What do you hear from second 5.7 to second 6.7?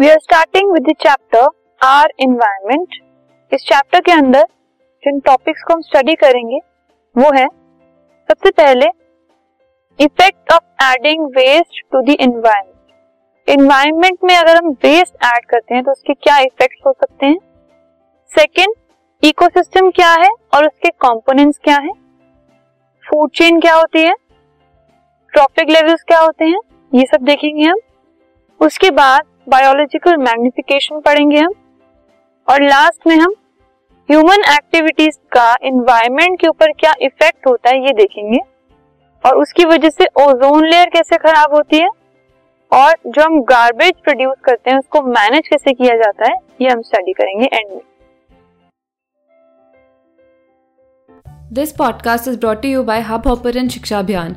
हम स्टडी करेंगे,